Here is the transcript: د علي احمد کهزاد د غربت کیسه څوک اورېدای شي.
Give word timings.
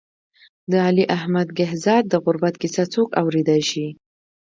د 0.71 0.73
علي 0.87 1.05
احمد 1.17 1.47
کهزاد 1.57 2.03
د 2.09 2.13
غربت 2.23 2.55
کیسه 2.61 2.83
څوک 2.93 3.07
اورېدای 3.21 3.61
شي. 3.69 3.87